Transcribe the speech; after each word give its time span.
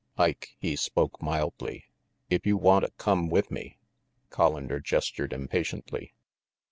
"Ike," 0.17 0.55
he 0.57 0.75
spoke 0.75 1.21
mildly, 1.21 1.85
"if 2.27 2.43
you 2.43 2.57
wanta 2.57 2.89
come 2.97 3.29
with 3.29 3.51
me" 3.51 3.77
Collander 4.31 4.83
gestured 4.83 5.31
impatiently. 5.31 6.15